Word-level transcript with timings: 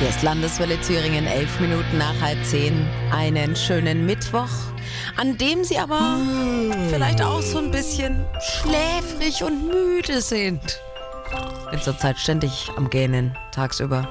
Hier 0.00 0.08
ist 0.08 0.22
Landeswelle 0.22 0.80
Thüringen, 0.80 1.26
elf 1.26 1.60
Minuten 1.60 1.98
nach 1.98 2.18
halb 2.22 2.42
zehn. 2.46 2.88
Einen 3.12 3.54
schönen 3.54 4.06
Mittwoch, 4.06 4.48
an 5.18 5.36
dem 5.36 5.62
Sie 5.62 5.78
aber 5.78 6.16
vielleicht 6.88 7.20
auch 7.20 7.42
so 7.42 7.58
ein 7.58 7.70
bisschen 7.70 8.24
schläfrig 8.40 9.44
und 9.44 9.66
müde 9.66 10.22
sind. 10.22 10.80
Bin 11.70 11.82
zurzeit 11.82 12.18
ständig 12.18 12.70
am 12.78 12.88
Gähnen, 12.88 13.36
tagsüber. 13.52 14.08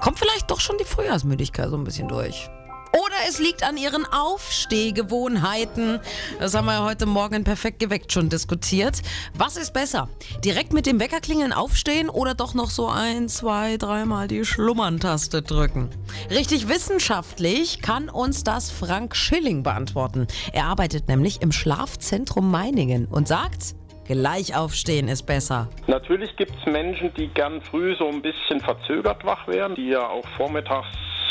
Kommt 0.00 0.18
vielleicht 0.18 0.50
doch 0.50 0.60
schon 0.60 0.76
die 0.76 0.84
Frühjahrsmüdigkeit 0.84 1.70
so 1.70 1.78
ein 1.78 1.84
bisschen 1.84 2.08
durch. 2.08 2.50
Oder 2.92 3.14
es 3.26 3.38
liegt 3.38 3.66
an 3.66 3.78
ihren 3.78 4.04
Aufstehgewohnheiten. 4.04 6.00
Das 6.38 6.54
haben 6.54 6.66
wir 6.66 6.84
heute 6.84 7.06
Morgen 7.06 7.42
perfekt 7.42 7.78
geweckt 7.78 8.12
schon 8.12 8.28
diskutiert. 8.28 9.00
Was 9.32 9.56
ist 9.56 9.72
besser? 9.72 10.10
Direkt 10.44 10.74
mit 10.74 10.84
dem 10.84 11.00
Weckerklingeln 11.00 11.54
aufstehen 11.54 12.10
oder 12.10 12.34
doch 12.34 12.52
noch 12.52 12.68
so 12.68 12.88
ein, 12.88 13.30
zwei, 13.30 13.78
dreimal 13.78 14.28
die 14.28 14.44
Schlummern-Taste 14.44 15.40
drücken? 15.40 15.88
Richtig 16.28 16.68
wissenschaftlich 16.68 17.80
kann 17.80 18.10
uns 18.10 18.44
das 18.44 18.70
Frank 18.70 19.16
Schilling 19.16 19.62
beantworten. 19.62 20.26
Er 20.52 20.66
arbeitet 20.66 21.08
nämlich 21.08 21.40
im 21.40 21.50
Schlafzentrum 21.50 22.50
Meiningen 22.50 23.06
und 23.06 23.26
sagt, 23.26 23.74
Gleich 24.04 24.54
aufstehen 24.56 25.08
ist 25.08 25.22
besser. 25.22 25.68
Natürlich 25.86 26.36
gibt 26.36 26.52
es 26.58 26.70
Menschen, 26.70 27.14
die 27.14 27.28
gern 27.28 27.62
früh 27.62 27.94
so 27.96 28.08
ein 28.08 28.20
bisschen 28.20 28.60
verzögert 28.60 29.24
wach 29.24 29.46
werden, 29.46 29.76
die 29.76 29.88
ja 29.88 30.06
auch 30.08 30.26
vormittags 30.36 30.88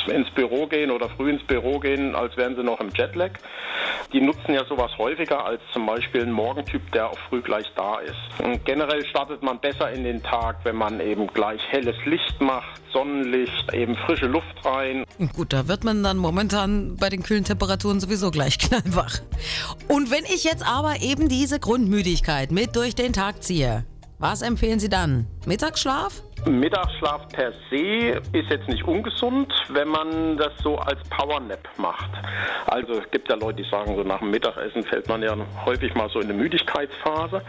ins 0.08 0.30
Büro 0.32 0.68
gehen 0.68 0.92
oder 0.92 1.10
früh 1.10 1.30
ins 1.30 1.44
Büro 1.44 1.80
gehen, 1.80 2.16
als 2.16 2.36
wären 2.38 2.56
sie 2.56 2.64
noch 2.64 2.80
im 2.80 2.90
Jetlag. 2.94 3.32
Die 4.14 4.22
nutzen 4.22 4.54
ja 4.54 4.66
sowas 4.66 4.92
häufiger 4.98 5.46
als 5.46 5.62
zum 5.74 5.86
Beispiel 5.86 6.22
ein 6.22 6.32
Morgentyp, 6.32 6.92
der 6.92 7.10
auch 7.10 7.18
früh 7.30 7.42
gleich 7.42 7.66
da 7.76 8.00
ist. 8.00 8.16
Und 8.44 8.64
generell 8.66 9.06
startet 9.06 9.42
man 9.42 9.60
besser 9.60 9.92
in 9.92 10.04
den 10.04 10.22
Tag, 10.22 10.58
wenn 10.64 10.76
man 10.76 11.00
eben 11.00 11.28
gleich 11.28 11.62
helles 11.70 11.96
Licht 12.06 12.42
macht, 12.42 12.82
Sonnenlicht, 12.92 13.74
eben 13.74 13.96
frische 13.96 14.28
Luft 14.28 14.66
rein. 14.66 15.06
Gut, 15.34 15.54
da 15.54 15.68
wird 15.68 15.84
man 15.84 16.04
dann 16.04 16.18
momentan 16.18 16.98
bei 16.98 17.10
den 17.10 17.24
kühlen 17.24 17.44
Temperaturen 17.44 18.00
sowieso 18.00 18.32
gleich 18.32 18.58
knallwach. 18.60 19.22
Und 19.88 20.12
wenn 20.12 20.26
ich 20.26 20.44
jetzt 20.44 20.66
aber 20.66 21.02
eben 21.02 21.30
diese 21.30 21.60
Grundmüdigkeit 21.60 22.52
mit 22.52 22.76
durch 22.76 22.96
den 22.96 23.14
Tag 23.14 23.44
ziehe, 23.44 23.86
was 24.20 24.42
empfehlen 24.42 24.80
Sie 24.80 24.90
dann? 24.90 25.26
Mittagsschlaf? 25.48 26.22
Mittagsschlaf 26.46 27.28
per 27.30 27.52
se 27.70 28.22
ist 28.34 28.50
jetzt 28.50 28.68
nicht 28.68 28.84
ungesund, 28.84 29.54
wenn 29.70 29.88
man 29.88 30.38
das 30.38 30.52
so 30.64 30.78
als 30.78 31.00
Powernap 31.10 31.70
macht. 31.78 32.10
Also 32.66 32.94
es 32.94 33.12
gibt 33.12 33.30
ja 33.30 33.36
Leute, 33.36 33.62
die 33.64 33.70
sagen, 33.70 33.96
so 33.96 34.04
nach 34.04 34.20
dem 34.20 34.32
Mittagessen 34.32 34.84
fällt 34.84 35.08
man 35.08 35.22
ja 35.22 35.36
häufig 35.66 35.94
mal 35.94 36.10
so 36.10 36.20
in 36.20 36.30
eine 36.30 36.34
Müdigkeitsphase. 36.34 37.42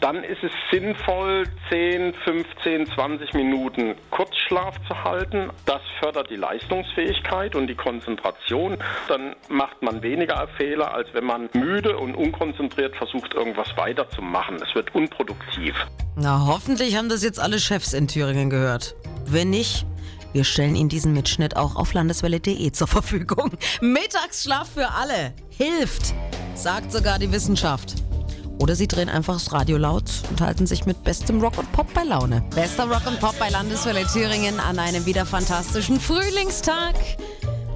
Dann 0.00 0.22
ist 0.22 0.42
es 0.42 0.52
sinnvoll, 0.70 1.44
10, 1.70 2.14
15, 2.14 2.86
20 2.86 3.34
Minuten 3.34 3.94
Kurzschlaf 4.10 4.76
zu 4.86 5.04
halten. 5.04 5.50
Das 5.64 5.80
fördert 6.00 6.30
die 6.30 6.36
Leistungsfähigkeit 6.36 7.54
und 7.54 7.66
die 7.68 7.74
Konzentration. 7.74 8.76
Dann 9.08 9.34
macht 9.48 9.82
man 9.82 10.02
weniger 10.02 10.46
Fehler, 10.56 10.94
als 10.94 11.12
wenn 11.14 11.24
man 11.24 11.48
müde 11.54 11.96
und 11.96 12.14
unkonzentriert 12.14 12.96
versucht, 12.96 13.34
irgendwas 13.34 13.76
weiterzumachen. 13.76 14.56
Es 14.56 14.74
wird 14.74 14.94
unproduktiv. 14.94 15.74
Na, 16.18 16.46
hoffentlich 16.46 16.96
haben 16.96 17.10
das 17.10 17.22
jetzt 17.22 17.38
alle 17.38 17.60
Chefs 17.60 17.92
in 17.92 18.08
Thüringen 18.08 18.48
gehört. 18.48 18.96
Wenn 19.26 19.50
nicht, 19.50 19.84
wir 20.32 20.44
stellen 20.44 20.74
Ihnen 20.74 20.88
diesen 20.88 21.12
Mitschnitt 21.12 21.56
auch 21.56 21.76
auf 21.76 21.92
landeswelle.de 21.92 22.72
zur 22.72 22.86
Verfügung. 22.86 23.50
Mittagsschlaf 23.82 24.66
für 24.70 24.92
alle. 24.92 25.34
Hilft, 25.50 26.14
sagt 26.54 26.90
sogar 26.90 27.18
die 27.18 27.30
Wissenschaft. 27.32 27.96
Oder 28.58 28.74
Sie 28.74 28.88
drehen 28.88 29.10
einfach 29.10 29.34
das 29.34 29.52
Radio 29.52 29.76
laut 29.76 30.04
und 30.30 30.40
halten 30.40 30.66
sich 30.66 30.86
mit 30.86 31.04
bestem 31.04 31.38
Rock 31.42 31.58
und 31.58 31.70
Pop 31.72 31.92
bei 31.92 32.04
Laune. 32.04 32.42
Bester 32.54 32.88
Rock 32.88 33.06
und 33.06 33.20
Pop 33.20 33.38
bei 33.38 33.50
Landeswelle 33.50 34.06
Thüringen 34.06 34.58
an 34.58 34.78
einem 34.78 35.04
wieder 35.04 35.26
fantastischen 35.26 36.00
Frühlingstag. 36.00 36.94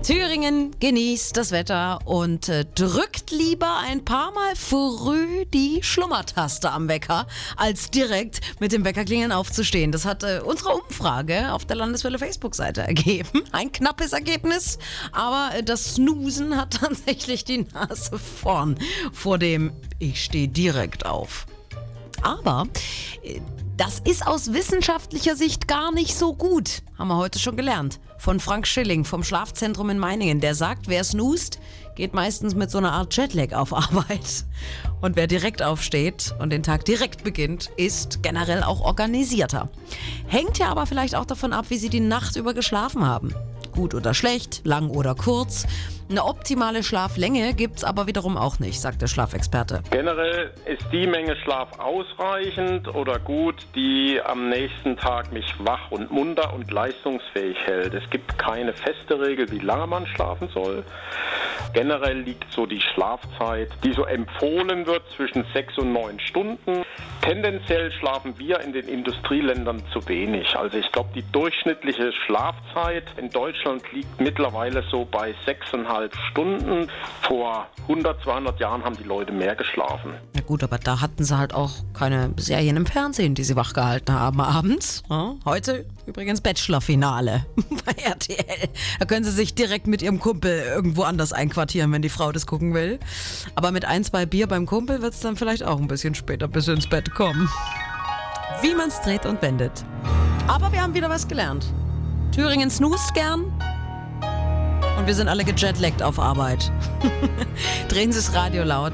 Thüringen 0.03 0.75
genießt 0.81 1.37
das 1.37 1.53
Wetter 1.53 1.99
und 2.07 2.49
äh, 2.49 2.65
drückt 2.75 3.31
lieber 3.31 3.77
ein 3.77 4.03
paar 4.03 4.33
Mal 4.33 4.57
früh 4.57 5.45
die 5.45 5.83
Schlummertaste 5.83 6.71
am 6.73 6.89
Wecker, 6.89 7.27
als 7.59 7.91
direkt 7.91 8.41
mit 8.61 8.73
dem 8.73 8.87
Weckerklingeln 8.87 9.31
aufzustehen. 9.31 9.93
Das 9.93 10.07
hat 10.07 10.23
äh, 10.23 10.41
unsere 10.43 10.71
Umfrage 10.71 11.53
auf 11.53 11.67
der 11.67 11.77
Landeswelle 11.77 12.19
Facebook-Seite 12.19 12.81
ergeben. 12.81 13.43
Ein 13.53 13.73
knappes 13.73 14.15
Ergebnis, 14.15 14.79
aber 15.13 15.55
äh, 15.55 15.63
das 15.63 15.97
Snoosen 15.97 16.57
hat 16.57 16.75
tatsächlich 16.81 17.45
die 17.45 17.67
Nase 17.75 18.19
vorn 18.19 18.79
vor 19.13 19.37
dem 19.37 19.73
Ich 19.99 20.25
stehe 20.25 20.49
direkt 20.49 21.05
auf. 21.05 21.47
Aber 22.23 22.67
das 23.81 23.99
ist 24.01 24.27
aus 24.27 24.53
wissenschaftlicher 24.53 25.37
Sicht 25.37 25.67
gar 25.67 25.91
nicht 25.91 26.15
so 26.15 26.35
gut, 26.35 26.83
haben 26.99 27.09
wir 27.09 27.17
heute 27.17 27.39
schon 27.39 27.57
gelernt. 27.57 27.99
Von 28.19 28.39
Frank 28.39 28.67
Schilling 28.67 29.07
vom 29.07 29.25
Schlafzentrum 29.25 29.89
in 29.89 29.99
Meiningen. 29.99 30.41
Der 30.41 30.55
sagt, 30.55 30.89
wer 30.89 31.03
snoost, 31.03 31.59
geht 31.95 32.13
meistens 32.13 32.55
mit 32.55 32.71
so 32.71 32.77
einer 32.77 32.93
Art 32.93 33.17
Jetlag 33.17 33.55
auf 33.55 33.73
Arbeit. 33.73 34.45
Und 35.01 35.17
wer 35.17 35.27
direkt 35.27 35.63
aufsteht 35.63 36.35
und 36.41 36.51
den 36.51 36.63
Tag 36.63 36.85
direkt 36.85 37.25
beginnt, 37.25 37.71
ist 37.79 38.23
generell 38.23 38.63
auch 38.63 38.83
organisierter. 38.83 39.71
Hängt 40.27 40.59
ja 40.59 40.69
aber 40.69 40.85
vielleicht 40.85 41.15
auch 41.15 41.25
davon 41.25 41.55
ab, 41.55 41.67
wie 41.71 41.79
sie 41.79 41.89
die 41.89 42.01
Nacht 42.01 42.37
über 42.37 42.53
geschlafen 42.53 43.07
haben. 43.07 43.35
Gut 43.73 43.95
oder 43.95 44.15
schlecht, 44.15 44.63
lang 44.65 44.91
oder 44.91 45.15
kurz. 45.15 45.67
Eine 46.11 46.25
optimale 46.25 46.83
Schlaflänge 46.83 47.55
gibt 47.55 47.77
es 47.77 47.85
aber 47.85 48.09
wiederum 48.09 48.37
auch 48.37 48.59
nicht, 48.59 48.81
sagt 48.81 49.01
der 49.01 49.07
Schlafexperte. 49.07 49.83
Generell 49.93 50.53
ist 50.65 50.83
die 50.91 51.07
Menge 51.07 51.37
Schlaf 51.37 51.79
ausreichend 51.79 52.93
oder 52.93 53.21
gut, 53.21 53.65
die 53.77 54.21
am 54.21 54.49
nächsten 54.49 54.97
Tag 54.97 55.33
mich 55.33 55.55
wach 55.61 55.93
und 55.93 56.11
munter 56.11 56.53
und 56.53 56.69
leistungsfähig 56.69 57.57
hält. 57.65 57.95
Es 57.95 58.11
gibt 58.11 58.37
keine 58.39 58.73
feste 58.73 59.21
Regel, 59.21 59.53
wie 59.53 59.61
lange 59.61 59.87
man 59.87 60.05
schlafen 60.09 60.49
soll. 60.53 60.83
Generell 61.75 62.23
liegt 62.23 62.51
so 62.51 62.67
die 62.67 62.81
Schlafzeit, 62.81 63.71
die 63.85 63.93
so 63.93 64.05
empfohlen 64.05 64.87
wird, 64.87 65.05
zwischen 65.15 65.45
sechs 65.55 65.79
und 65.79 65.93
neun 65.93 66.19
Stunden. 66.19 66.83
Tendenziell 67.23 67.93
schlafen 67.93 68.39
wir 68.39 68.61
in 68.61 68.73
den 68.73 68.89
Industrieländern 68.89 69.83
zu 69.93 70.07
wenig. 70.09 70.57
Also 70.57 70.79
ich 70.79 70.91
glaube, 70.91 71.11
die 71.15 71.23
durchschnittliche 71.33 72.13
Schlafzeit 72.27 73.05
in 73.19 73.29
Deutschland 73.29 73.83
liegt 73.93 74.21
mittlerweile 74.21 74.83
so 74.91 75.05
bei 75.05 75.35
sechseinhalb 75.45 76.15
Stunden. 76.31 76.89
Vor 77.23 77.67
100, 77.83 78.23
200 78.23 78.59
Jahren 78.59 78.85
haben 78.85 78.97
die 78.97 79.05
Leute 79.05 79.33
mehr 79.33 79.55
geschlafen. 79.55 80.15
Na 80.35 80.41
gut, 80.41 80.63
aber 80.63 80.79
da 80.79 81.01
hatten 81.01 81.23
sie 81.23 81.37
halt 81.37 81.55
auch 81.55 81.71
keine 81.93 82.33
Serien 82.37 82.77
im 82.77 82.87
Fernsehen, 82.87 83.35
die 83.35 83.45
sie 83.45 83.55
wachgehalten 83.55 84.15
haben 84.15 84.41
abends. 84.41 85.03
Heute 85.45 85.85
übrigens 86.07 86.41
Bachelor-Finale 86.41 87.45
bei 87.85 87.93
RTL. 88.03 88.69
Da 88.99 89.05
können 89.05 89.25
sie 89.25 89.31
sich 89.31 89.55
direkt 89.55 89.87
mit 89.87 90.03
ihrem 90.03 90.21
Kumpel 90.21 90.61
irgendwo 90.61 91.03
anders 91.03 91.33
einquartieren, 91.33 91.93
wenn 91.93 92.03
die 92.03 92.09
Frau 92.09 92.33
das 92.33 92.47
gucken 92.47 92.75
will. 92.75 92.99
Aber 93.55 93.73
mit 93.73 93.85
ein, 93.85 94.05
zwei 94.05 94.25
Bier 94.25 94.47
beim 94.47 94.67
Kumpel 94.67 95.03
wird 95.03 95.13
es 95.13 95.21
dann 95.21 95.37
vielleicht 95.37 95.65
auch 95.65 95.79
ein 95.79 95.89
bisschen 95.89 96.15
später 96.15 96.49
bis 96.49 96.69
ins 96.69 96.89
Bett 96.89 97.10
kommen. 97.11 97.49
Wie 98.63 98.75
man 98.75 98.89
es 98.89 99.01
dreht 99.01 99.27
und 99.27 99.41
wendet. 99.43 99.85
Aber 100.49 100.73
wir 100.73 100.83
haben 100.83 100.95
wieder 100.95 101.09
was 101.09 101.29
gelernt. 101.29 101.67
Thüringen 102.33 102.71
snoost 102.71 103.15
gern. 103.15 103.45
Und 104.99 105.07
wir 105.07 105.15
sind 105.15 105.29
alle 105.29 105.45
gejetlaggt 105.45 106.03
auf 106.03 106.19
Arbeit. 106.19 106.71
Drehen 107.89 108.13
Sie 108.13 108.19
das 108.19 108.35
Radio 108.35 108.65
laut. 108.65 108.93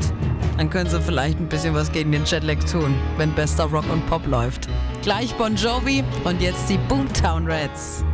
Dann 0.57 0.71
können 0.71 0.89
Sie 0.89 1.01
vielleicht 1.01 1.39
ein 1.39 1.49
bisschen 1.49 1.75
was 1.75 1.91
gegen 1.93 2.13
den 2.13 2.25
Jetlag 2.25 2.59
tun, 2.71 2.95
wenn 3.17 3.35
bester 3.35 3.65
Rock 3.65 3.91
und 3.91 4.07
Pop 4.07 4.27
läuft. 4.27 4.69
Gleich 5.03 5.35
Bon 5.35 5.55
Jovi 5.55 6.03
und 6.25 6.41
jetzt 6.41 6.69
die 6.71 6.79
Boomtown 6.79 7.47
Reds. 7.47 8.05